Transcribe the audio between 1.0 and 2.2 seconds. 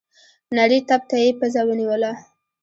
ته يې پزه ونيوله.